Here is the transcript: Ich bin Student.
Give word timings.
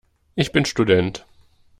Ich 0.33 0.51
bin 0.51 0.65
Student. 0.65 1.27